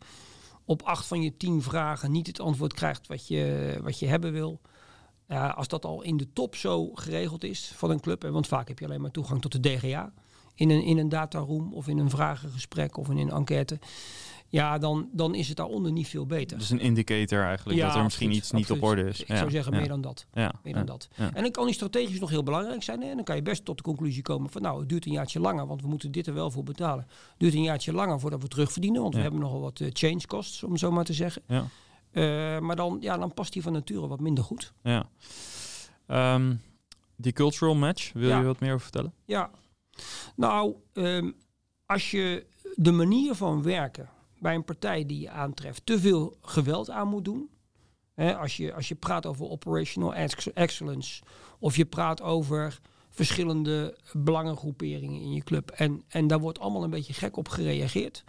[0.64, 4.32] op acht van je tien vragen niet het antwoord krijgt wat je, wat je hebben
[4.32, 4.60] wil.
[5.28, 8.78] Als dat al in de top zo geregeld is van een club, want vaak heb
[8.78, 10.12] je alleen maar toegang tot de DGA
[10.54, 13.78] in een, in een dataroom of in een vragengesprek of in een enquête
[14.48, 16.58] ja, dan, dan is het daaronder niet veel beter.
[16.58, 19.20] Dus een indicator eigenlijk, ja, dat er misschien iets niet op orde is.
[19.20, 20.26] Ik zou zeggen meer dan dat.
[20.62, 21.08] Meer dan dat.
[21.16, 23.00] En dan kan die strategisch nog heel belangrijk zijn.
[23.02, 23.08] Hè?
[23.08, 25.40] En dan kan je best tot de conclusie komen van nou, het duurt een jaartje
[25.40, 27.04] langer, want we moeten dit er wel voor betalen.
[27.08, 30.26] Het duurt een jaartje langer voordat we terugverdienen, want we hebben nogal wat uh, change
[30.26, 31.42] costs, om zo maar te zeggen.
[31.48, 31.66] Ja.
[32.12, 34.72] Uh, maar dan, ja, dan past die van nature wat minder goed.
[34.82, 35.08] Ja.
[36.34, 36.62] Um,
[37.16, 39.12] die cultural match, wil je wat meer over vertellen?
[39.24, 39.50] Ja.
[40.36, 41.34] Nou, um,
[41.86, 44.08] als je de manier van werken
[44.44, 47.48] bij een partij die je aantreft te veel geweld aan moet doen.
[48.16, 50.14] Als, je, als je praat over operational
[50.54, 51.22] excellence
[51.58, 52.80] of je praat over
[53.10, 55.70] verschillende belangengroeperingen in je club.
[55.70, 58.24] En, en daar wordt allemaal een beetje gek op gereageerd.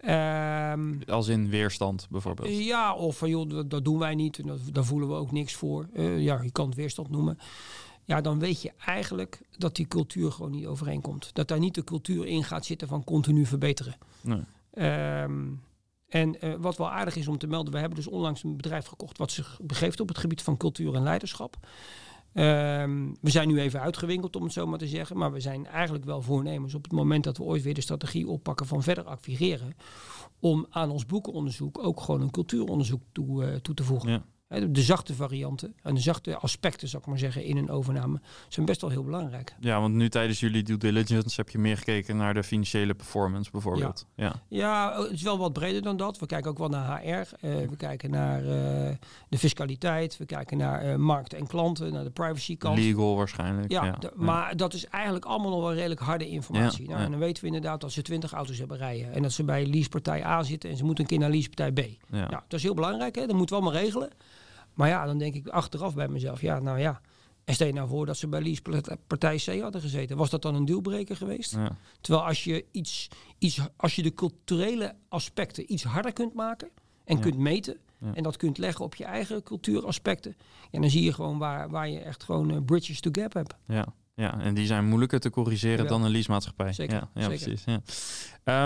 [0.00, 2.48] Um, Als in weerstand bijvoorbeeld?
[2.48, 5.32] Ja, of van joh, dat, dat, doen wij niet en dat, daar voelen we ook
[5.32, 5.88] niks voor.
[5.92, 7.38] Uh, ja, je kan het weerstand noemen.
[8.04, 11.30] Ja, dan weet je eigenlijk dat die cultuur gewoon niet overeenkomt.
[11.32, 13.96] Dat daar niet de cultuur in gaat zitten van continu verbeteren.
[14.20, 14.42] Nee.
[14.78, 15.64] Um,
[16.08, 18.86] en uh, wat wel aardig is om te melden, we hebben dus onlangs een bedrijf
[18.86, 21.56] gekocht wat zich begeeft op het gebied van cultuur en leiderschap.
[22.32, 25.16] Um, we zijn nu even uitgewinkeld, om het zo maar te zeggen.
[25.16, 28.28] Maar we zijn eigenlijk wel voornemens op het moment dat we ooit weer de strategie
[28.28, 29.76] oppakken van verder acquireren.
[30.40, 34.10] Om aan ons boekenonderzoek ook gewoon een cultuuronderzoek toe, uh, toe te voegen.
[34.10, 34.24] Ja.
[34.48, 38.66] De zachte varianten en de zachte aspecten, zou ik maar zeggen, in een overname zijn
[38.66, 39.54] best wel heel belangrijk.
[39.60, 43.50] Ja, want nu tijdens jullie due diligence heb je meer gekeken naar de financiële performance
[43.50, 44.06] bijvoorbeeld.
[44.14, 44.42] Ja, ja.
[44.48, 46.18] ja het is wel wat breder dan dat.
[46.18, 47.22] We kijken ook wel naar HR, uh,
[47.62, 48.48] eh, we kijken naar uh,
[49.28, 52.78] de fiscaliteit, we kijken naar uh, markt en klanten, naar de privacy kant.
[52.78, 53.70] Legal waarschijnlijk.
[53.70, 53.98] Ja, ja.
[54.14, 56.88] maar dat is eigenlijk allemaal nog wel redelijk harde informatie.
[56.88, 59.44] Nou, en dan weten we inderdaad dat ze 20 auto's hebben rijden en dat ze
[59.44, 61.78] bij leasepartij A zitten en ze moeten een keer naar leasepartij B.
[62.10, 62.16] Ja.
[62.16, 63.26] Nou, dat is heel belangrijk, hè?
[63.26, 64.10] dat moeten we allemaal regelen.
[64.76, 67.00] Maar ja, dan denk ik achteraf bij mezelf, ja, nou ja.
[67.44, 68.60] En stel je nou voor dat ze bij Lies
[69.06, 70.16] partij C hadden gezeten.
[70.16, 71.52] Was dat dan een deelbreker geweest?
[71.52, 71.76] Ja.
[72.00, 73.08] Terwijl als je, iets,
[73.38, 76.68] iets, als je de culturele aspecten iets harder kunt maken
[77.04, 77.76] en kunt meten...
[78.14, 80.36] en dat kunt leggen op je eigen cultuuraspecten...
[80.70, 83.54] Ja, dan zie je gewoon waar, waar je echt gewoon uh, bridges to gap hebt.
[83.66, 83.86] Ja.
[84.16, 86.72] Ja, en die zijn moeilijker te corrigeren dan een leasemaatschappij.
[86.72, 87.36] Zeker, ja, ja zeker.
[87.36, 87.64] precies.
[87.64, 87.80] Ja.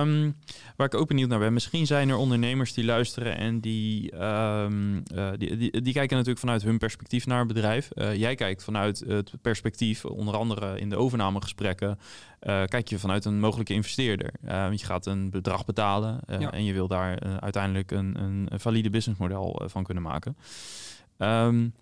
[0.01, 0.37] Um,
[0.77, 5.03] waar ik ook benieuwd naar ben, misschien zijn er ondernemers die luisteren en die, um,
[5.15, 7.89] uh, die, die, die, kijken natuurlijk vanuit hun perspectief naar een bedrijf.
[7.95, 11.99] Uh, jij kijkt vanuit het perspectief, onder andere in de overnamegesprekken,
[12.43, 14.33] uh, kijk je vanuit een mogelijke investeerder.
[14.43, 19.63] want je gaat een bedrag betalen en je wil daar uiteindelijk een, een, valide businessmodel
[19.67, 20.37] van kunnen maken.
[21.19, 21.75] Um,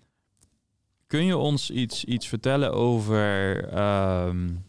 [1.09, 3.63] Kun je ons iets, iets vertellen over
[4.27, 4.65] um,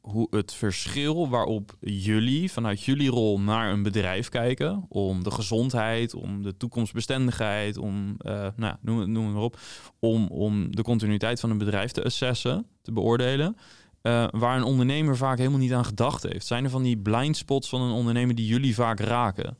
[0.00, 6.14] hoe het verschil waarop jullie vanuit jullie rol naar een bedrijf kijken, om de gezondheid,
[6.14, 9.58] om de toekomstbestendigheid, om, uh, nou, noem, noem het maar op,
[9.98, 13.56] om, om de continuïteit van een bedrijf te assessen, te beoordelen,
[14.02, 16.46] uh, waar een ondernemer vaak helemaal niet aan gedacht heeft?
[16.46, 19.56] Zijn er van die blind spots van een ondernemer die jullie vaak raken?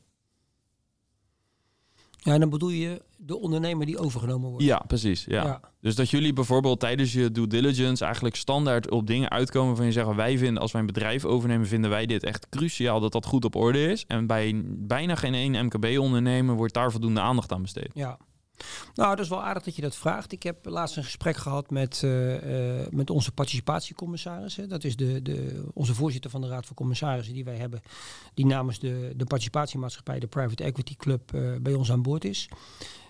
[2.27, 4.65] Ja, dan bedoel je de ondernemer die overgenomen wordt.
[4.65, 5.25] Ja, precies.
[5.25, 5.61] Ja.
[5.81, 9.93] Dus dat jullie bijvoorbeeld tijdens je due diligence eigenlijk standaard op dingen uitkomen van je
[9.93, 13.27] zeggen wij vinden als wij een bedrijf overnemen vinden wij dit echt cruciaal dat dat
[13.27, 14.05] goed op orde is.
[14.07, 17.91] En bij bijna geen één MKB-ondernemer wordt daar voldoende aandacht aan besteed.
[17.95, 18.19] Ja,
[18.95, 20.33] nou, dat is wel aardig dat je dat vraagt.
[20.33, 24.57] Ik heb laatst een gesprek gehad met, uh, uh, met onze participatiecommissaris.
[24.57, 24.67] Hè.
[24.67, 27.83] Dat is de, de, onze voorzitter van de Raad van Commissarissen die wij hebben.
[28.35, 32.49] Die namens de, de participatiemaatschappij, de Private Equity Club, uh, bij ons aan boord is.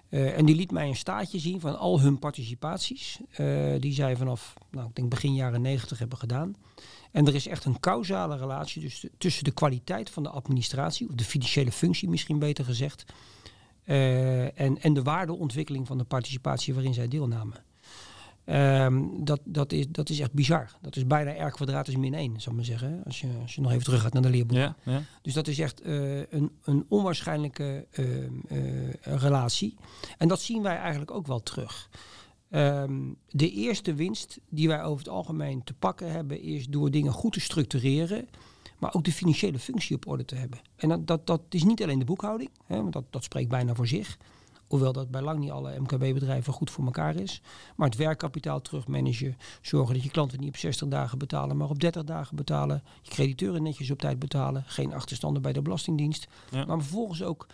[0.09, 3.21] Eh, en die liet mij een staatje zien van al hun participaties.
[3.31, 6.57] eh, die zij vanaf, nou, ik denk begin jaren negentig hebben gedaan.
[7.13, 11.15] En er is echt een causale relatie dus tussen de kwaliteit van de administratie, of
[11.15, 13.05] de financiële functie misschien beter gezegd,
[13.87, 17.65] eh, en, en de waardeontwikkeling van de participatie waarin zij deelnamen.
[18.45, 20.71] Ehm, dat, dat, is, dat is echt bizar.
[20.81, 23.03] Dat is bijna R kwadraat is min 1, zou ik maar zeggen.
[23.05, 24.57] Als je, als je nog even terug gaat naar de leerboek.
[24.57, 25.03] Ja, ja.
[25.23, 28.05] Dus dat is echt eh, een, een onwaarschijnlijke eh,
[29.03, 29.77] relatie.
[30.19, 31.89] En dat zien wij eigenlijk ook wel terug.
[32.51, 37.13] Ehm, de eerste winst die wij over het algemeen te pakken hebben, is door dingen
[37.13, 38.29] goed te structureren,
[38.79, 40.59] maar ook de financiële functie op orde te hebben.
[40.77, 43.75] En dat, dat, dat is niet alleen de boekhouding, hè, want dat, dat spreekt bijna
[43.75, 44.19] voor zich.
[44.67, 47.43] Hoewel dat bij lang niet alle MKB-bedrijven goed voor elkaar is.
[47.77, 49.37] Maar het werkkapitaal terugmanagen.
[49.61, 52.83] Zorgen dat je klanten niet op 60 dagen betalen, maar op 30 dagen betalen.
[53.03, 54.65] Je crediteuren netjes op tijd betalen.
[54.67, 56.27] Geen achterstanden bij de Belastingdienst.
[56.51, 56.65] Ja.
[56.65, 57.47] Maar vervolgens ook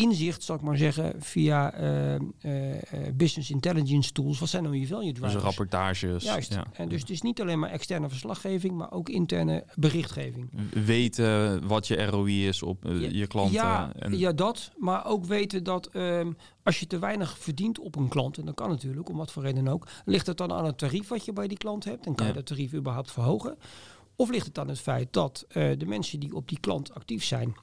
[0.00, 4.38] inzicht, zal ik maar zeggen, via eh, eh, eh, business intelligence tools.
[4.38, 5.42] Wat zijn nou je value Dus drivers?
[5.42, 6.24] rapportages.
[6.24, 6.54] Juist.
[6.54, 6.64] Ja.
[6.72, 10.50] En dus het is niet alleen maar externe verslaggeving, maar ook interne berichtgeving.
[10.84, 13.54] Weten wat je ROI is op eh, Ja, je klanten.
[13.54, 14.70] Ja, en, ja, dat.
[14.76, 16.32] Maar ook weten dat ehm,
[16.62, 19.42] als je te weinig verdient op een klant, en dat kan natuurlijk, om wat voor
[19.42, 22.06] reden ook, ligt het dan aan het tarief wat je bij die klant hebt?
[22.06, 22.32] En kan Ja.
[22.32, 23.56] je dat tarief überhaupt verhogen?
[24.16, 27.54] Of ligt het aan het feit dat de mensen die op die klant actief zijn,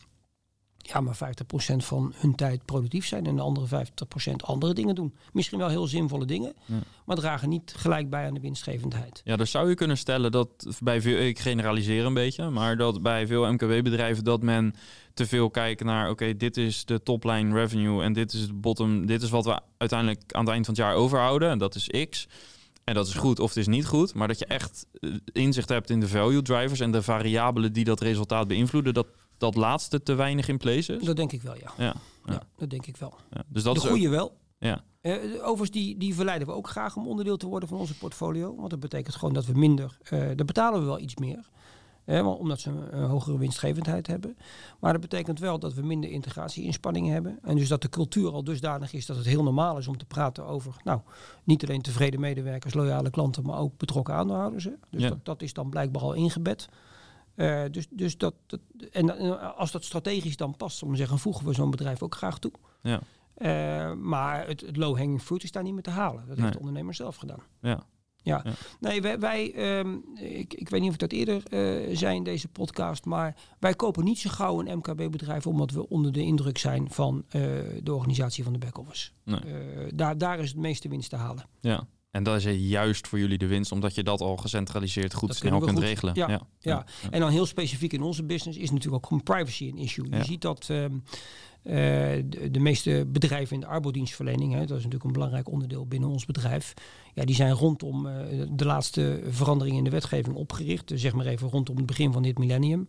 [0.78, 3.86] ja, maar 50% van hun tijd productief zijn en de andere
[4.30, 5.14] 50% andere dingen doen.
[5.34, 6.76] Misschien wel heel zinvolle dingen, Ja.
[7.06, 9.22] maar dragen niet gelijk bij aan de winstgevendheid.
[9.24, 13.02] Ja, dus zou je kunnen stellen dat bij veel, ik generaliseer een beetje, maar dat
[13.02, 14.74] bij veel MKB-bedrijven dat men
[15.14, 19.06] te veel kijkt naar, oké, dit is de topline revenue en dit is de bottom,
[19.06, 22.08] dit is wat we uiteindelijk aan het eind van het jaar overhouden en dat is
[22.10, 22.28] X.
[22.84, 25.70] En dat is goed of het is niet goed, maar dat je echt eh, inzicht
[25.70, 29.08] hebt in de value drivers en de variabelen die dat resultaat beïnvloeden, dat
[29.38, 31.04] dat laatste te weinig in place is.
[31.04, 31.72] Dat denk ik wel, ja.
[31.78, 31.84] Ja,
[32.26, 32.42] Ja, Ja.
[32.58, 33.14] dat denk ik wel.
[33.32, 33.44] ja.
[33.48, 34.38] dus dat de is ook- goede wel.
[34.60, 34.84] ja.
[35.02, 38.56] Eh, overigens, die, die verleiden we ook graag om onderdeel te worden van onze portfolio.
[38.56, 41.50] Want dat betekent gewoon dat we minder, eh daar betalen we wel iets meer.
[42.06, 44.38] Eh, omdat ze een, een hogere winstgevendheid hebben.
[44.80, 47.40] Maar dat betekent wel dat we minder integratie-inspanningen hebben.
[47.42, 50.06] En dus dat de cultuur al dusdanig is dat het heel normaal is om te
[50.06, 51.00] praten over, nou,
[51.44, 54.64] niet alleen tevreden medewerkers, loyale klanten, maar ook betrokken aandeelhouders.
[54.64, 54.72] Hè.
[54.90, 55.10] Dus Ja.
[55.10, 56.70] dat, dat is dan blijkbaar al ingebed.
[57.38, 58.60] Eh, dus, dus dat, dat
[58.92, 62.40] en, als dat strategisch dan past, om te zeggen, voegen we zo'n bedrijf ook graag
[62.40, 62.52] toe.
[62.82, 63.02] Ja.
[63.36, 66.18] Eh, maar het, het low-hanging fruit is daar niet meer te halen.
[66.28, 66.40] Dat Nee.
[66.40, 67.40] heeft de ondernemer zelf gedaan.
[67.62, 67.84] Ja.
[68.22, 68.52] Ja, Ja.
[68.80, 72.24] nee, wij, wij ehm, ik, ik weet niet of ik dat eerder eh zei in
[72.24, 76.58] deze podcast, maar wij kopen niet zo gauw een MKB-bedrijf omdat we onder de indruk
[76.58, 77.26] zijn van
[77.84, 79.10] de organisatie van de back-office.
[79.24, 79.40] Nee.
[79.94, 81.46] Daar, daar is het meeste winst te halen.
[81.60, 81.88] Ja.
[82.18, 85.38] En dat is juist voor jullie de winst, omdat je dat al gecentraliseerd goed Dat
[85.38, 85.80] snel kunt goed.
[85.80, 86.16] regelen.
[86.16, 86.86] Ja, ja.
[87.10, 90.10] En dan heel specifiek in onze business is natuurlijk ook gewoon privacy een issue.
[90.10, 90.94] Je ziet dat ehm,
[91.64, 91.74] eh,
[92.26, 96.10] de, de meeste bedrijven in de arbodienstverlening, hè, dat is natuurlijk een belangrijk onderdeel binnen
[96.10, 96.74] ons bedrijf,
[97.14, 98.14] ja, die zijn rondom eh,
[98.50, 100.88] de laatste veranderingen in de wetgeving opgericht.
[100.88, 102.88] Dus zeg maar even rondom het begin van dit millennium.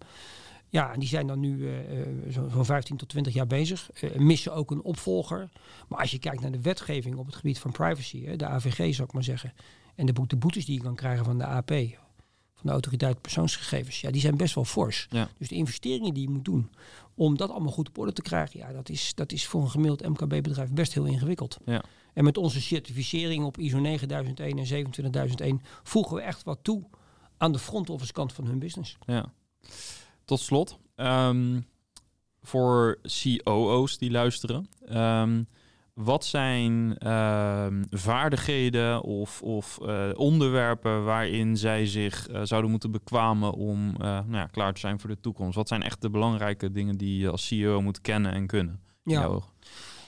[0.70, 3.90] Ja, en die zijn dan nu eh, eh, zo- zo'n 15 tot 20 jaar bezig.
[3.92, 5.50] Eh, missen ook een opvolger.
[5.88, 8.94] Maar als je kijkt naar de wetgeving op het gebied van privacy, hè, de AVG
[8.94, 9.52] zou ik maar zeggen,
[9.94, 11.68] en de, boete- boetes die je kan krijgen van de AP,
[12.54, 15.06] van de autoriteit persoonsgegevens, ja, die zijn best wel fors.
[15.10, 15.28] Ja.
[15.38, 16.70] Dus de investeringen die je moet doen
[17.14, 19.70] om dat allemaal goed op orde te krijgen, ja, dat is, dat is voor een
[19.70, 21.58] gemiddeld MKB-bedrijf best heel ingewikkeld.
[21.64, 21.82] Ja.
[22.12, 26.82] En met onze certificering op ISO 9001 en 27001 voegen we echt wat toe
[27.36, 28.96] aan de front office kant van hun business.
[29.06, 29.32] Ja.
[30.28, 31.60] Tot slot, ehm,
[32.42, 35.42] voor COO's die luisteren, ehm,
[35.94, 43.52] wat zijn ehm, vaardigheden of, of eh, onderwerpen waarin zij zich eh, zouden moeten bekwamen
[43.52, 45.54] om eh, nou ja, klaar te zijn voor de toekomst?
[45.54, 48.80] Wat zijn echt de belangrijke dingen die je als CEO moet kennen en kunnen?
[49.02, 49.40] Ja.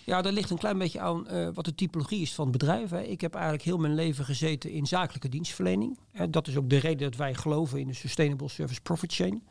[0.05, 2.91] Ja, dat ligt een klein beetje aan wat de typologie is van het bedrijf.
[2.91, 3.03] Hè.
[3.03, 5.99] Ik heb eigenlijk heel mijn leven gezeten in zakelijke dienstverlening.
[6.13, 9.43] Hè, dat is ook de reden dat wij geloven in de Sustainable Service Profit Chain.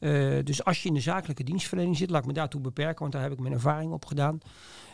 [0.00, 3.12] Eh, dus als je in de zakelijke dienstverlening zit, laat ik me daartoe beperken, want
[3.12, 4.38] daar heb ik mijn ervaring op gedaan.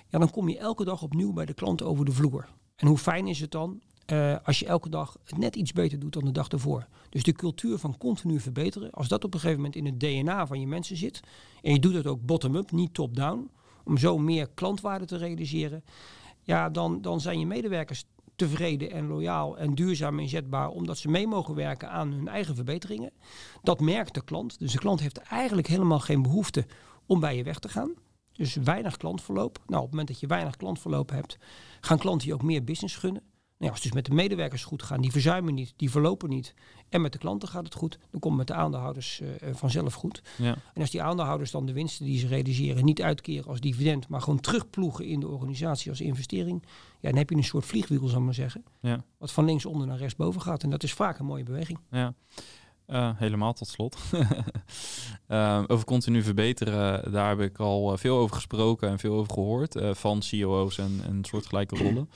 [0.08, 2.48] Ja, dan kom je elke dag opnieuw bij de klant over de vloer.
[2.76, 5.98] En hoe fijn is het dan eh, als je elke dag het net iets beter
[5.98, 6.86] doet dan de dag ervoor.
[7.10, 10.46] Dus de cultuur van continu verbeteren, als dat op een gegeven moment in het DNA
[10.46, 11.20] van je mensen zit,
[11.62, 13.50] en je doet het ook bottom-up, niet top-down,
[13.84, 15.84] om zo meer klantwaarde te realiseren,
[16.42, 18.04] ja, dan, dan zijn je medewerkers
[18.36, 23.12] tevreden en loyaal en duurzaam inzetbaar, omdat ze mee mogen werken aan hun eigen verbeteringen.
[23.62, 24.58] Dat merkt de klant.
[24.58, 26.66] Dus de klant heeft eigenlijk helemaal geen behoefte
[27.06, 27.94] om bij je weg te gaan.
[28.32, 29.58] Dus weinig klantverloop.
[29.66, 31.38] Nou, op het moment dat je weinig klantverloop hebt,
[31.80, 33.22] gaan klanten je ook meer business gunnen.
[33.58, 36.28] Nou ja, als het dus met de medewerkers goed gaat, die verzuimen niet, die verlopen
[36.28, 36.54] niet.
[36.88, 39.94] En met de klanten gaat het goed, dan komt het met de aandeelhouders uh, vanzelf
[39.94, 40.22] goed.
[40.38, 40.56] Ja.
[40.74, 44.20] En als die aandeelhouders dan de winsten die ze realiseren niet uitkeren als dividend, maar
[44.20, 46.62] gewoon terugploegen in de organisatie als investering,
[47.00, 48.64] ja, dan heb je een soort vliegwiel, zal ik maar zeggen.
[48.80, 49.04] Ja.
[49.18, 50.62] Wat van links onder naar rechts boven gaat.
[50.62, 51.78] En dat is vaak een mooie beweging.
[51.90, 52.14] Ja.
[52.88, 53.96] Uh, helemaal tot slot.
[55.28, 59.76] uh, over continu verbeteren, daar heb ik al veel over gesproken en veel over gehoord
[59.76, 62.10] uh, van CEO's en, en soortgelijke rollen.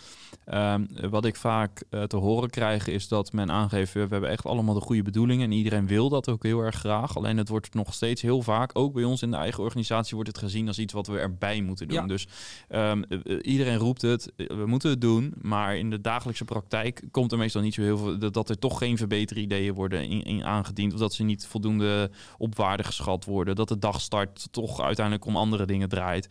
[0.45, 4.75] Ehm, wat ik vaak te horen krijg is dat men aangeeft, we hebben echt allemaal
[4.75, 7.17] de goede bedoelingen en iedereen wil dat ook heel erg graag.
[7.17, 10.31] Alleen het wordt nog steeds heel vaak, ook bij ons in de eigen organisatie, wordt
[10.31, 12.01] het gezien als iets wat we erbij moeten doen.
[12.01, 12.07] Ja.
[12.07, 12.27] Dus
[12.69, 13.05] um,
[13.43, 17.63] iedereen roept het, we moeten het doen, maar in de dagelijkse praktijk komt er meestal
[17.63, 20.93] niet zo heel veel, dat, dat er toch geen verbeterideeën worden in, in aangediend.
[20.93, 23.57] Of dat ze niet voldoende op waarde geschat worden.
[23.57, 26.29] Dat de dagstart toch uiteindelijk om andere dingen draait.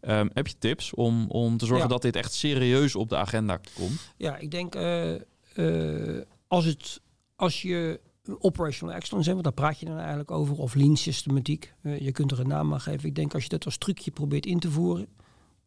[0.00, 1.92] Um, heb je tips om, om te zorgen Ja.
[1.92, 4.12] dat dit echt serieus op de agenda komt?
[4.16, 5.14] Ja, ik denk uh,
[5.54, 7.00] uh, als, het,
[7.36, 8.00] als je
[8.38, 11.74] operational excellence, hè, want daar praat je dan eigenlijk over, of lean systematiek.
[11.82, 13.08] Uh, je kunt er een naam aan geven.
[13.08, 15.06] Ik denk als je dat als trucje probeert in te voeren,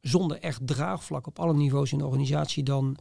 [0.02, 2.98] zonder echt draagvlak op alle niveaus in de organisatie, dan,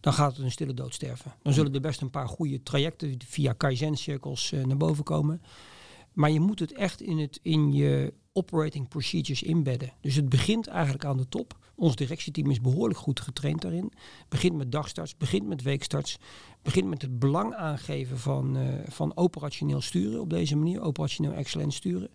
[0.00, 1.34] dan gaat het een stille dood sterven.
[1.42, 5.42] Dan zullen er best een paar goede trajecten via Kaizen-cirkels uh, naar boven komen.
[6.12, 9.92] Maar je moet het echt in, het, in je operating procedures inbedden.
[10.00, 11.58] Dus het begint eigenlijk aan de top.
[11.74, 13.92] Ons directieteam is behoorlijk goed getraind daarin.
[14.28, 16.18] Begint met dagstarts, begint met weekstarts.
[16.62, 20.80] Begint met het belang aangeven van, uh, van operationeel sturen op deze manier.
[20.80, 22.10] Operationeel excellent sturen.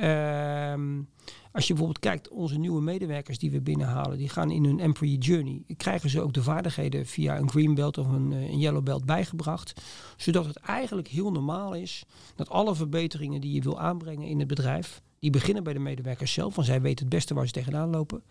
[0.00, 1.08] Um,
[1.52, 5.18] als je bijvoorbeeld kijkt, onze nieuwe medewerkers die we binnenhalen, die gaan in hun employee
[5.18, 5.62] journey.
[5.76, 9.80] Krijgen ze ook de vaardigheden via een green belt of een, een yellow belt bijgebracht.
[10.16, 12.04] Zodat het eigenlijk heel normaal is
[12.34, 16.32] dat alle verbeteringen die je wil aanbrengen in het bedrijf, die beginnen bij de medewerkers
[16.32, 18.22] zelf, want zij weten het beste waar ze tegenaan lopen.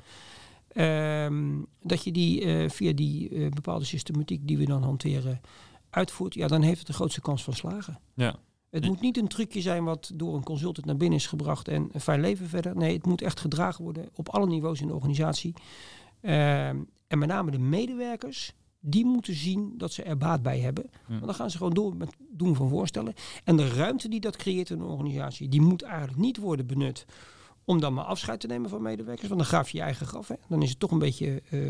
[0.77, 5.41] Um, dat je die uh, via die uh, bepaalde systematiek die we dan hanteren
[5.89, 7.99] uitvoert, ja, dan heeft het de grootste kans van slagen.
[8.13, 8.35] Ja.
[8.75, 11.89] Het moet niet een trucje zijn wat door een consultant naar binnen is gebracht en
[11.91, 12.75] een fijn leven verder.
[12.75, 15.53] Nee, het moet echt gedragen worden op alle niveaus in de organisatie.
[16.21, 20.83] Uh, en met name de medewerkers, die moeten zien dat ze er baat bij hebben.
[20.91, 20.99] Ja.
[21.07, 23.13] Want dan gaan ze gewoon door met doen van voorstellen.
[23.43, 27.05] En de ruimte die dat creëert in een organisatie, die moet eigenlijk niet worden benut
[27.65, 29.27] om dan maar afscheid te nemen van medewerkers.
[29.27, 30.27] Want dan graaf je je eigen graf.
[30.27, 30.35] Hè.
[30.47, 31.67] Dan is het toch een beetje uh,